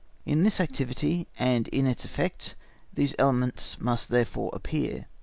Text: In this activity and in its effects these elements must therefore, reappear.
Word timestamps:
In 0.25 0.41
this 0.41 0.59
activity 0.59 1.27
and 1.37 1.67
in 1.67 1.85
its 1.85 2.05
effects 2.05 2.55
these 2.91 3.13
elements 3.19 3.79
must 3.79 4.09
therefore, 4.09 4.49
reappear. 4.51 5.05